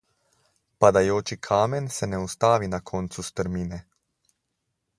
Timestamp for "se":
1.97-2.09